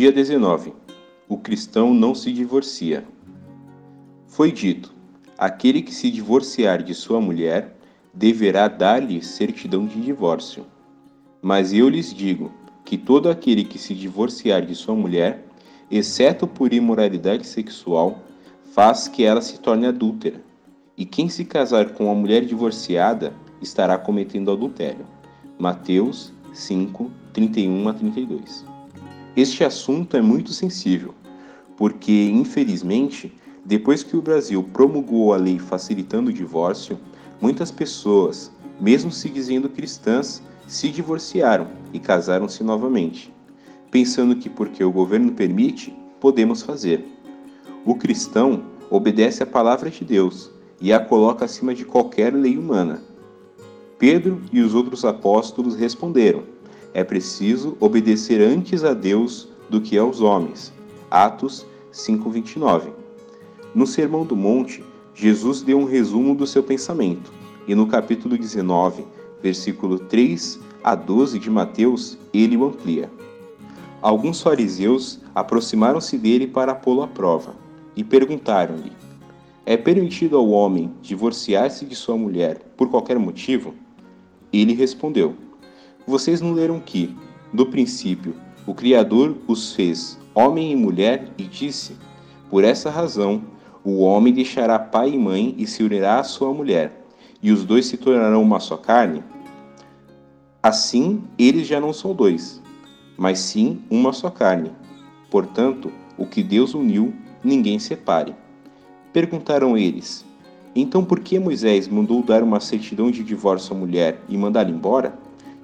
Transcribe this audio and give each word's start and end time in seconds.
Dia 0.00 0.10
19. 0.10 0.72
O 1.28 1.36
cristão 1.36 1.92
não 1.92 2.14
se 2.14 2.32
divorcia. 2.32 3.04
Foi 4.26 4.50
dito: 4.50 4.94
aquele 5.36 5.82
que 5.82 5.94
se 5.94 6.10
divorciar 6.10 6.82
de 6.82 6.94
sua 6.94 7.20
mulher 7.20 7.76
deverá 8.14 8.66
dar-lhe 8.66 9.22
certidão 9.22 9.84
de 9.84 10.00
divórcio. 10.00 10.64
Mas 11.42 11.74
eu 11.74 11.86
lhes 11.86 12.14
digo 12.14 12.50
que 12.82 12.96
todo 12.96 13.28
aquele 13.28 13.62
que 13.62 13.78
se 13.78 13.94
divorciar 13.94 14.64
de 14.64 14.74
sua 14.74 14.94
mulher, 14.94 15.44
exceto 15.90 16.46
por 16.46 16.72
imoralidade 16.72 17.46
sexual, 17.46 18.20
faz 18.72 19.06
que 19.06 19.22
ela 19.22 19.42
se 19.42 19.60
torne 19.60 19.86
adúltera. 19.86 20.42
E 20.96 21.04
quem 21.04 21.28
se 21.28 21.44
casar 21.44 21.90
com 21.90 22.06
uma 22.06 22.14
mulher 22.14 22.46
divorciada 22.46 23.34
estará 23.60 23.98
cometendo 23.98 24.50
adultério. 24.50 25.04
Mateus 25.58 26.32
5, 26.54 27.10
31 27.34 27.86
a 27.86 27.92
32. 27.92 28.69
Este 29.36 29.62
assunto 29.62 30.16
é 30.16 30.20
muito 30.20 30.52
sensível, 30.52 31.14
porque, 31.76 32.28
infelizmente, 32.32 33.32
depois 33.64 34.02
que 34.02 34.16
o 34.16 34.22
Brasil 34.22 34.62
promulgou 34.72 35.32
a 35.32 35.36
lei 35.36 35.58
facilitando 35.58 36.30
o 36.30 36.32
divórcio, 36.32 36.98
muitas 37.40 37.70
pessoas, 37.70 38.50
mesmo 38.80 39.12
se 39.12 39.28
dizendo 39.28 39.68
cristãs, 39.68 40.42
se 40.66 40.88
divorciaram 40.88 41.68
e 41.92 42.00
casaram-se 42.00 42.64
novamente, 42.64 43.32
pensando 43.90 44.34
que 44.34 44.48
porque 44.48 44.82
o 44.82 44.90
governo 44.90 45.32
permite, 45.32 45.94
podemos 46.18 46.62
fazer. 46.62 47.06
O 47.84 47.94
cristão 47.94 48.64
obedece 48.90 49.42
à 49.42 49.46
palavra 49.46 49.90
de 49.90 50.04
Deus 50.04 50.50
e 50.80 50.92
a 50.92 50.98
coloca 50.98 51.44
acima 51.44 51.72
de 51.72 51.84
qualquer 51.84 52.34
lei 52.34 52.58
humana. 52.58 53.02
Pedro 53.96 54.42
e 54.52 54.60
os 54.60 54.74
outros 54.74 55.04
apóstolos 55.04 55.76
responderam: 55.76 56.42
é 56.92 57.04
preciso 57.04 57.76
obedecer 57.80 58.40
antes 58.40 58.84
a 58.84 58.92
Deus 58.92 59.48
do 59.68 59.80
que 59.80 59.96
aos 59.96 60.20
homens. 60.20 60.72
Atos 61.10 61.66
5:29. 61.92 62.90
No 63.74 63.86
Sermão 63.86 64.24
do 64.24 64.36
Monte, 64.36 64.82
Jesus 65.14 65.62
deu 65.62 65.78
um 65.78 65.84
resumo 65.84 66.34
do 66.34 66.46
seu 66.46 66.62
pensamento, 66.62 67.32
e 67.66 67.74
no 67.74 67.86
capítulo 67.86 68.36
19, 68.36 69.04
versículo 69.42 69.98
3 69.98 70.58
a 70.82 70.94
12 70.94 71.38
de 71.38 71.50
Mateus, 71.50 72.18
ele 72.32 72.56
o 72.56 72.64
amplia. 72.64 73.10
Alguns 74.02 74.40
fariseus 74.40 75.20
aproximaram-se 75.34 76.16
dele 76.16 76.46
para 76.46 76.74
pô-lo 76.74 77.02
à 77.02 77.06
prova 77.06 77.54
e 77.94 78.02
perguntaram-lhe: 78.02 78.92
É 79.66 79.76
permitido 79.76 80.36
ao 80.36 80.48
homem 80.48 80.90
divorciar-se 81.02 81.84
de 81.84 81.94
sua 81.94 82.16
mulher 82.16 82.58
por 82.76 82.88
qualquer 82.88 83.18
motivo? 83.18 83.74
Ele 84.52 84.72
respondeu: 84.72 85.36
vocês 86.06 86.40
não 86.40 86.52
leram 86.52 86.80
que, 86.80 87.16
do 87.52 87.66
princípio, 87.66 88.34
o 88.66 88.74
Criador 88.74 89.36
os 89.46 89.72
fez 89.72 90.18
homem 90.34 90.72
e 90.72 90.76
mulher 90.76 91.28
e 91.36 91.44
disse: 91.44 91.96
Por 92.48 92.64
essa 92.64 92.90
razão, 92.90 93.42
o 93.82 94.00
homem 94.00 94.32
deixará 94.32 94.78
pai 94.78 95.10
e 95.10 95.18
mãe 95.18 95.54
e 95.58 95.66
se 95.66 95.82
unirá 95.82 96.18
à 96.18 96.24
sua 96.24 96.52
mulher, 96.52 97.04
e 97.42 97.50
os 97.50 97.64
dois 97.64 97.86
se 97.86 97.96
tornarão 97.96 98.42
uma 98.42 98.60
só 98.60 98.76
carne? 98.76 99.22
Assim, 100.62 101.24
eles 101.38 101.66
já 101.66 101.80
não 101.80 101.92
são 101.92 102.14
dois, 102.14 102.60
mas 103.16 103.38
sim 103.38 103.80
uma 103.90 104.12
só 104.12 104.28
carne. 104.28 104.72
Portanto, 105.30 105.90
o 106.18 106.26
que 106.26 106.42
Deus 106.42 106.74
uniu, 106.74 107.14
ninguém 107.42 107.78
separe. 107.78 108.34
Perguntaram 109.12 109.76
eles: 109.76 110.24
Então 110.74 111.04
por 111.04 111.20
que 111.20 111.38
Moisés 111.38 111.88
mandou 111.88 112.22
dar 112.22 112.42
uma 112.42 112.60
certidão 112.60 113.10
de 113.10 113.24
divórcio 113.24 113.74
à 113.74 113.78
mulher 113.78 114.20
e 114.28 114.36
mandá-la 114.36 114.70
embora? 114.70 115.18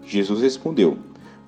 Jesus 0.07 0.41
respondeu: 0.41 0.97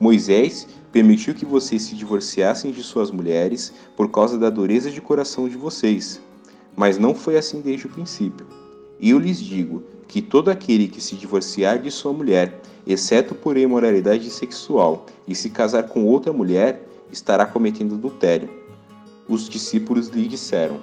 Moisés 0.01 0.67
permitiu 0.91 1.35
que 1.35 1.47
vocês 1.47 1.83
se 1.83 1.95
divorciassem 1.95 2.73
de 2.73 2.83
suas 2.83 3.11
mulheres 3.11 3.73
por 3.97 4.11
causa 4.11 4.37
da 4.37 4.51
dureza 4.51 4.91
de 4.91 5.01
coração 5.01 5.49
de 5.49 5.57
vocês. 5.57 6.21
Mas 6.77 6.99
não 6.99 7.15
foi 7.15 7.37
assim 7.37 7.61
desde 7.61 7.87
o 7.87 7.91
princípio. 7.91 8.47
Eu 9.01 9.19
lhes 9.19 9.41
digo 9.41 9.83
que 10.09 10.21
todo 10.21 10.51
aquele 10.51 10.89
que 10.89 11.01
se 11.01 11.15
divorciar 11.15 11.81
de 11.81 11.91
sua 11.91 12.13
mulher, 12.13 12.61
exceto 12.87 13.35
por 13.35 13.57
imoralidade 13.57 14.29
sexual, 14.31 15.07
e 15.27 15.35
se 15.35 15.51
casar 15.51 15.85
com 15.85 16.05
outra 16.05 16.33
mulher, 16.33 16.85
estará 17.13 17.47
cometendo 17.47 17.95
adultério. 17.95 18.49
Os 19.29 19.49
discípulos 19.49 20.09
lhe 20.09 20.27
disseram: 20.27 20.81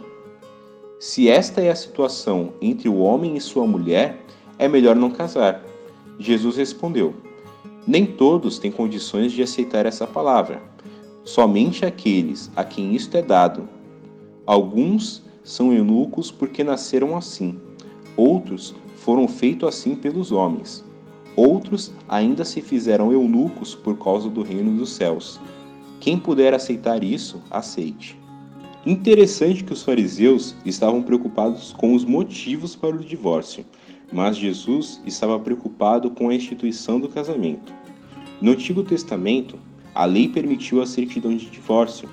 Se 0.99 1.27
esta 1.27 1.61
é 1.61 1.69
a 1.69 1.75
situação 1.75 2.53
entre 2.61 2.87
o 2.87 2.97
homem 2.97 3.35
e 3.35 3.41
sua 3.41 3.67
mulher, 3.67 4.23
é 4.57 4.67
melhor 4.67 4.95
não 4.95 5.11
casar. 5.11 5.61
Jesus 6.19 6.55
respondeu: 6.55 7.13
nem 7.87 8.05
todos 8.05 8.57
têm 8.57 8.71
condições 8.71 9.31
de 9.31 9.43
aceitar 9.43 9.85
essa 9.85 10.07
palavra, 10.07 10.61
somente 11.23 11.85
aqueles 11.85 12.51
a 12.55 12.63
quem 12.63 12.95
isto 12.95 13.15
é 13.15 13.21
dado. 13.21 13.69
Alguns 14.45 15.23
são 15.43 15.71
eunucos 15.71 16.31
porque 16.31 16.63
nasceram 16.63 17.15
assim, 17.15 17.59
outros 18.17 18.73
foram 18.95 19.27
feitos 19.27 19.69
assim 19.69 19.95
pelos 19.95 20.31
homens, 20.31 20.83
outros 21.35 21.93
ainda 22.09 22.43
se 22.43 22.61
fizeram 22.61 23.11
eunucos 23.11 23.75
por 23.75 23.97
causa 23.97 24.29
do 24.29 24.41
reino 24.41 24.77
dos 24.77 24.91
céus. 24.93 25.39
Quem 25.99 26.17
puder 26.17 26.53
aceitar 26.53 27.03
isso, 27.03 27.41
aceite. 27.51 28.17
Interessante 28.85 29.63
que 29.63 29.73
os 29.73 29.83
fariseus 29.83 30.55
estavam 30.65 31.01
preocupados 31.01 31.73
com 31.73 31.95
os 31.95 32.05
motivos 32.05 32.75
para 32.75 32.95
o 32.95 33.03
divórcio 33.03 33.65
mas 34.11 34.37
Jesus 34.37 35.01
estava 35.05 35.39
preocupado 35.39 36.09
com 36.11 36.29
a 36.29 36.35
instituição 36.35 36.99
do 36.99 37.09
casamento. 37.09 37.73
No 38.41 38.51
Antigo 38.51 38.83
Testamento, 38.83 39.57
a 39.93 40.05
lei 40.05 40.27
permitiu 40.27 40.81
a 40.81 40.85
certidão 40.85 41.35
de 41.35 41.45
divórcio, 41.45 42.09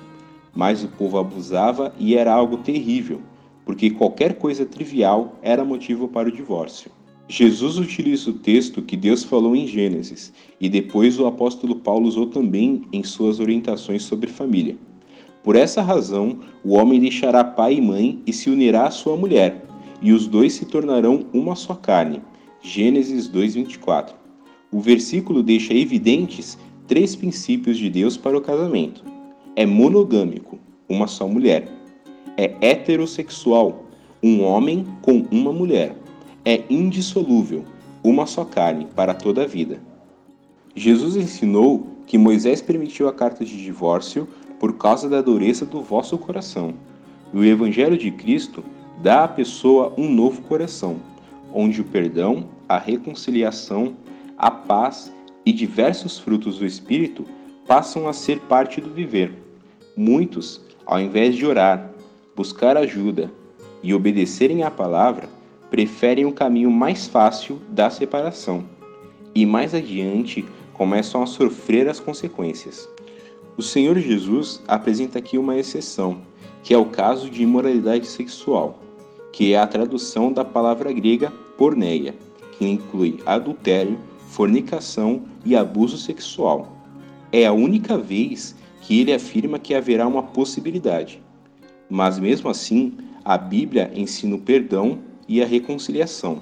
mas 0.55 0.83
o 0.83 0.87
povo 0.87 1.17
abusava 1.17 1.93
e 1.99 2.15
era 2.15 2.33
algo 2.33 2.57
terrível, 2.57 3.21
porque 3.65 3.89
qualquer 3.89 4.35
coisa 4.35 4.65
trivial 4.65 5.37
era 5.41 5.65
motivo 5.65 6.07
para 6.07 6.29
o 6.29 6.31
divórcio. 6.31 6.91
Jesus 7.27 7.77
utiliza 7.77 8.29
o 8.29 8.33
texto 8.33 8.81
que 8.81 8.97
Deus 8.97 9.23
falou 9.23 9.55
em 9.55 9.65
Gênesis 9.65 10.33
e 10.59 10.67
depois 10.67 11.17
o 11.19 11.25
apóstolo 11.25 11.77
Paulo 11.77 12.07
usou 12.07 12.27
também 12.27 12.83
em 12.91 13.03
suas 13.03 13.39
orientações 13.39 14.03
sobre 14.03 14.29
família. 14.29 14.77
Por 15.41 15.55
essa 15.55 15.81
razão, 15.81 16.39
o 16.63 16.73
homem 16.73 16.99
deixará 16.99 17.43
pai 17.43 17.75
e 17.75 17.81
mãe 17.81 18.21
e 18.25 18.31
se 18.31 18.49
unirá 18.49 18.87
à 18.87 18.91
sua 18.91 19.17
mulher, 19.17 19.65
e 20.03 20.11
os 20.11 20.27
dois 20.27 20.53
se 20.53 20.65
tornarão 20.65 21.25
uma 21.33 21.55
só 21.55 21.73
carne. 21.73 22.21
Gênesis 22.61 23.27
2:24. 23.29 24.13
O 24.69 24.79
versículo 24.81 25.41
deixa 25.41 25.73
evidentes 25.73 26.57
três 26.87 27.15
princípios 27.15 27.77
de 27.77 27.89
Deus 27.89 28.17
para 28.17 28.37
o 28.37 28.41
casamento. 28.41 29.03
É 29.55 29.65
monogâmico, 29.65 30.59
uma 30.89 31.07
só 31.07 31.27
mulher. 31.27 31.71
É 32.35 32.53
heterossexual, 32.61 33.85
um 34.21 34.43
homem 34.43 34.85
com 35.01 35.25
uma 35.31 35.53
mulher. 35.53 35.95
É 36.43 36.61
indissolúvel, 36.69 37.63
uma 38.03 38.25
só 38.25 38.43
carne 38.43 38.87
para 38.93 39.13
toda 39.13 39.43
a 39.43 39.47
vida. 39.47 39.81
Jesus 40.75 41.15
ensinou 41.15 41.87
que 42.05 42.17
Moisés 42.17 42.61
permitiu 42.61 43.07
a 43.07 43.13
carta 43.13 43.45
de 43.45 43.63
divórcio 43.63 44.27
por 44.59 44.77
causa 44.77 45.07
da 45.07 45.21
dureza 45.21 45.65
do 45.65 45.81
vosso 45.81 46.17
coração. 46.17 46.73
E 47.33 47.37
o 47.37 47.45
Evangelho 47.45 47.97
de 47.97 48.11
Cristo 48.11 48.63
dá 49.01 49.23
à 49.23 49.27
pessoa 49.27 49.93
um 49.97 50.09
novo 50.09 50.41
coração, 50.43 50.97
onde 51.53 51.81
o 51.81 51.85
perdão, 51.85 52.49
a 52.67 52.77
reconciliação, 52.77 53.95
a 54.37 54.49
paz 54.49 55.11
e 55.45 55.51
diversos 55.51 56.17
frutos 56.19 56.59
do 56.59 56.65
Espírito 56.65 57.25
passam 57.67 58.07
a 58.07 58.13
ser 58.13 58.39
parte 58.41 58.81
do 58.81 58.89
viver. 58.89 59.31
Muitos, 59.95 60.61
ao 60.85 60.99
invés 60.99 61.35
de 61.35 61.45
orar, 61.45 61.91
buscar 62.35 62.77
ajuda 62.77 63.31
e 63.81 63.93
obedecerem 63.93 64.63
à 64.63 64.71
palavra, 64.71 65.27
preferem 65.69 66.25
o 66.25 66.31
caminho 66.31 66.71
mais 66.71 67.07
fácil 67.07 67.59
da 67.69 67.89
separação 67.89 68.63
e 69.35 69.45
mais 69.45 69.73
adiante 69.73 70.45
começam 70.73 71.21
a 71.21 71.25
sofrer 71.25 71.87
as 71.87 71.99
consequências. 71.99 72.87
O 73.57 73.61
Senhor 73.61 73.97
Jesus 73.99 74.61
apresenta 74.67 75.19
aqui 75.19 75.37
uma 75.37 75.57
exceção, 75.57 76.21
que 76.63 76.73
é 76.73 76.77
o 76.77 76.85
caso 76.85 77.29
de 77.29 77.43
imoralidade 77.43 78.07
sexual 78.07 78.82
que 79.33 79.53
é 79.53 79.57
a 79.57 79.67
tradução 79.67 80.31
da 80.31 80.45
palavra 80.45 80.93
grega 80.93 81.31
porneia, 81.57 82.15
que 82.51 82.65
inclui 82.65 83.19
adultério, 83.25 83.97
fornicação 84.29 85.23
e 85.43 85.55
abuso 85.55 85.97
sexual. 85.97 86.77
É 87.31 87.47
a 87.47 87.51
única 87.51 87.97
vez 87.97 88.55
que 88.81 89.01
ele 89.01 89.11
afirma 89.11 89.57
que 89.57 89.73
haverá 89.73 90.07
uma 90.07 90.21
possibilidade. 90.21 91.19
Mas 91.89 92.19
mesmo 92.19 92.47
assim, 92.47 92.93
a 93.25 93.35
Bíblia 93.35 93.91
ensina 93.95 94.35
o 94.35 94.39
perdão 94.39 94.99
e 95.27 95.41
a 95.41 95.47
reconciliação. 95.47 96.41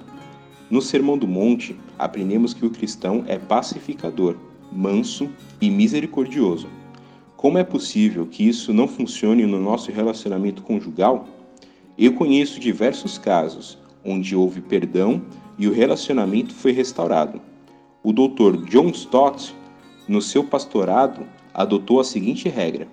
No 0.70 0.82
Sermão 0.82 1.16
do 1.16 1.26
Monte, 1.26 1.74
aprendemos 1.98 2.52
que 2.52 2.66
o 2.66 2.70
cristão 2.70 3.24
é 3.26 3.38
pacificador, 3.38 4.36
manso 4.70 5.30
e 5.60 5.70
misericordioso. 5.70 6.68
Como 7.38 7.56
é 7.56 7.64
possível 7.64 8.26
que 8.26 8.46
isso 8.46 8.72
não 8.72 8.86
funcione 8.86 9.46
no 9.46 9.58
nosso 9.58 9.90
relacionamento 9.90 10.62
conjugal? 10.62 11.26
Eu 12.02 12.14
conheço 12.14 12.58
diversos 12.58 13.16
casos 13.16 13.78
onde 14.04 14.34
houve 14.34 14.60
perdão 14.60 15.22
e 15.56 15.68
o 15.68 15.72
relacionamento 15.72 16.52
foi 16.52 16.72
restaurado. 16.72 17.40
O 18.02 18.12
Dr. 18.12 18.56
John 18.68 18.88
Stott, 18.88 19.54
no 20.08 20.20
seu 20.20 20.42
pastorado, 20.42 21.24
adotou 21.54 22.00
a 22.00 22.04
seguinte 22.04 22.48
regra: 22.48 22.88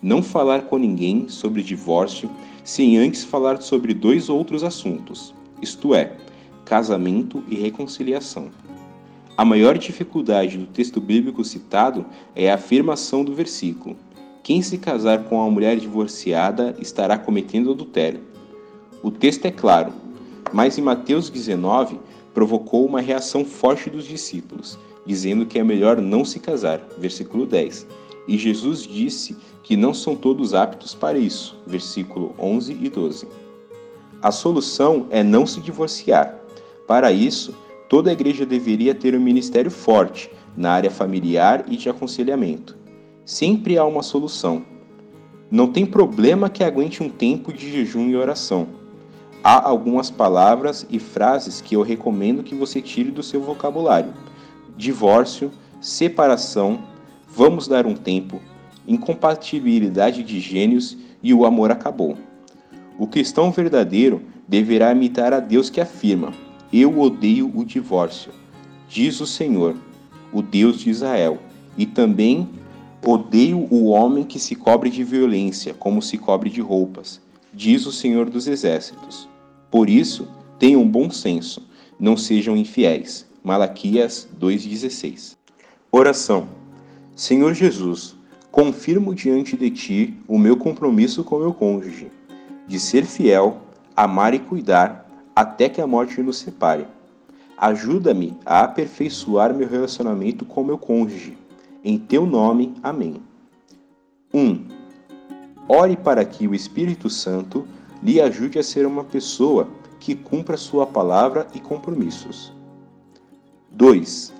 não 0.00 0.22
falar 0.22 0.66
com 0.66 0.78
ninguém 0.78 1.28
sobre 1.28 1.64
divórcio 1.64 2.30
sem 2.62 2.96
antes 2.96 3.24
falar 3.24 3.60
sobre 3.60 3.92
dois 3.92 4.28
outros 4.28 4.62
assuntos, 4.62 5.34
isto 5.60 5.92
é, 5.92 6.12
casamento 6.64 7.42
e 7.48 7.56
reconciliação. 7.56 8.50
A 9.36 9.44
maior 9.44 9.76
dificuldade 9.76 10.58
do 10.58 10.66
texto 10.66 11.00
bíblico 11.00 11.42
citado 11.42 12.06
é 12.36 12.52
a 12.52 12.54
afirmação 12.54 13.24
do 13.24 13.34
versículo: 13.34 13.96
Quem 14.44 14.62
se 14.62 14.78
casar 14.78 15.24
com 15.24 15.38
uma 15.38 15.50
mulher 15.50 15.76
divorciada 15.76 16.76
estará 16.78 17.18
cometendo 17.18 17.72
adultério. 17.72 18.32
O 19.04 19.10
texto 19.10 19.44
é 19.44 19.50
claro, 19.50 19.92
mas 20.50 20.78
em 20.78 20.80
Mateus 20.80 21.28
19 21.28 22.00
provocou 22.32 22.86
uma 22.86 23.02
reação 23.02 23.44
forte 23.44 23.90
dos 23.90 24.06
discípulos, 24.06 24.78
dizendo 25.04 25.44
que 25.44 25.58
é 25.58 25.62
melhor 25.62 26.00
não 26.00 26.24
se 26.24 26.40
casar. 26.40 26.80
Versículo 26.96 27.44
10. 27.44 27.86
E 28.26 28.38
Jesus 28.38 28.80
disse 28.80 29.36
que 29.62 29.76
não 29.76 29.92
são 29.92 30.16
todos 30.16 30.54
aptos 30.54 30.94
para 30.94 31.18
isso. 31.18 31.54
Versículo 31.66 32.34
11 32.38 32.78
e 32.80 32.88
12. 32.88 33.28
A 34.22 34.32
solução 34.32 35.06
é 35.10 35.22
não 35.22 35.44
se 35.44 35.60
divorciar. 35.60 36.40
Para 36.86 37.12
isso, 37.12 37.54
toda 37.90 38.08
a 38.08 38.14
igreja 38.14 38.46
deveria 38.46 38.94
ter 38.94 39.14
um 39.14 39.20
ministério 39.20 39.70
forte 39.70 40.30
na 40.56 40.70
área 40.70 40.90
familiar 40.90 41.66
e 41.68 41.76
de 41.76 41.90
aconselhamento. 41.90 42.74
Sempre 43.26 43.76
há 43.76 43.84
uma 43.84 44.02
solução. 44.02 44.64
Não 45.50 45.66
tem 45.66 45.84
problema 45.84 46.48
que 46.48 46.64
aguente 46.64 47.02
um 47.02 47.10
tempo 47.10 47.52
de 47.52 47.70
jejum 47.70 48.08
e 48.08 48.16
oração. 48.16 48.82
Há 49.46 49.68
algumas 49.68 50.10
palavras 50.10 50.86
e 50.88 50.98
frases 50.98 51.60
que 51.60 51.76
eu 51.76 51.82
recomendo 51.82 52.42
que 52.42 52.54
você 52.54 52.80
tire 52.80 53.10
do 53.10 53.22
seu 53.22 53.42
vocabulário: 53.42 54.14
divórcio, 54.74 55.52
separação, 55.82 56.82
vamos 57.28 57.68
dar 57.68 57.84
um 57.84 57.94
tempo, 57.94 58.40
incompatibilidade 58.88 60.22
de 60.22 60.40
gênios 60.40 60.96
e 61.22 61.34
o 61.34 61.44
amor 61.44 61.70
acabou. 61.70 62.16
O 62.98 63.06
cristão 63.06 63.50
verdadeiro 63.50 64.22
deverá 64.48 64.92
imitar 64.92 65.34
a 65.34 65.40
Deus 65.40 65.68
que 65.68 65.78
afirma: 65.78 66.32
Eu 66.72 66.98
odeio 66.98 67.52
o 67.54 67.66
divórcio, 67.66 68.32
diz 68.88 69.20
o 69.20 69.26
Senhor, 69.26 69.76
o 70.32 70.40
Deus 70.40 70.80
de 70.80 70.88
Israel, 70.88 71.36
e 71.76 71.84
também 71.84 72.48
odeio 73.04 73.68
o 73.70 73.88
homem 73.88 74.24
que 74.24 74.38
se 74.38 74.54
cobre 74.54 74.88
de 74.88 75.04
violência, 75.04 75.74
como 75.74 76.00
se 76.00 76.16
cobre 76.16 76.48
de 76.48 76.62
roupas, 76.62 77.20
diz 77.52 77.84
o 77.84 77.92
Senhor 77.92 78.30
dos 78.30 78.46
Exércitos. 78.46 79.33
Por 79.74 79.90
isso, 79.90 80.28
tenham 80.56 80.88
bom 80.88 81.10
senso, 81.10 81.66
não 81.98 82.16
sejam 82.16 82.56
infiéis. 82.56 83.26
Malaquias 83.42 84.28
2,16. 84.40 85.36
Oração. 85.90 86.46
Senhor 87.16 87.52
Jesus, 87.54 88.14
confirmo 88.52 89.12
diante 89.12 89.56
de 89.56 89.70
ti 89.70 90.14
o 90.28 90.38
meu 90.38 90.56
compromisso 90.56 91.24
com 91.24 91.40
meu 91.40 91.52
cônjuge, 91.52 92.06
de 92.68 92.78
ser 92.78 93.04
fiel, 93.04 93.62
amar 93.96 94.32
e 94.32 94.38
cuidar, 94.38 95.10
até 95.34 95.68
que 95.68 95.80
a 95.80 95.88
morte 95.88 96.22
nos 96.22 96.38
separe. 96.38 96.86
Ajuda-me 97.58 98.38
a 98.46 98.60
aperfeiçoar 98.60 99.52
meu 99.52 99.68
relacionamento 99.68 100.44
com 100.44 100.62
meu 100.62 100.78
cônjuge. 100.78 101.36
Em 101.82 101.98
teu 101.98 102.24
nome, 102.26 102.76
amém. 102.80 103.16
1. 104.32 104.40
Um, 104.40 104.68
ore 105.66 105.96
para 105.96 106.24
que 106.24 106.46
o 106.46 106.54
Espírito 106.54 107.10
Santo 107.10 107.66
lhe 108.04 108.20
ajude 108.20 108.58
a 108.58 108.62
ser 108.62 108.86
uma 108.86 109.02
pessoa 109.02 109.66
que 109.98 110.14
cumpra 110.14 110.58
sua 110.58 110.86
palavra 110.86 111.46
e 111.54 111.58
compromissos. 111.58 112.52
2. 113.70 114.32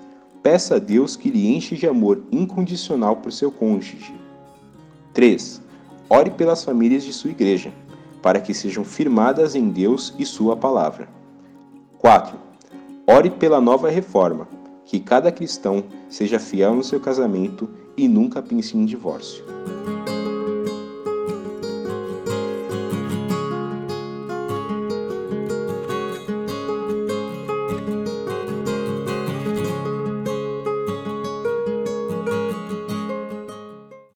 Peça 0.43 0.75
a 0.75 0.79
Deus 0.79 1.15
que 1.15 1.31
lhe 1.31 1.47
enche 1.47 1.75
de 1.75 1.87
amor 1.87 2.21
incondicional 2.31 3.15
por 3.17 3.33
seu 3.33 3.51
cônjuge. 3.51 4.13
3. 5.13 5.59
Ore 6.07 6.29
pelas 6.29 6.63
famílias 6.63 7.03
de 7.03 7.11
sua 7.11 7.31
igreja, 7.31 7.73
para 8.21 8.39
que 8.39 8.53
sejam 8.53 8.85
firmadas 8.85 9.55
em 9.55 9.69
Deus 9.69 10.13
e 10.19 10.25
sua 10.25 10.55
palavra. 10.55 11.09
4. 11.97 12.37
Ore 13.07 13.31
pela 13.31 13.59
nova 13.59 13.89
reforma, 13.89 14.47
que 14.85 14.99
cada 14.99 15.31
cristão 15.31 15.83
seja 16.07 16.37
fiel 16.37 16.75
no 16.75 16.83
seu 16.83 16.99
casamento 16.99 17.67
e 17.97 18.07
nunca 18.07 18.43
pense 18.43 18.77
em 18.77 18.85
divórcio. 18.85 19.43